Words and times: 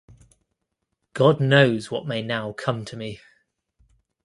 God 1.13 1.39
knows 1.39 1.91
what 1.91 2.07
may 2.07 2.23
now 2.23 2.53
come 2.53 2.85
to 2.85 2.97
me! 2.97 3.19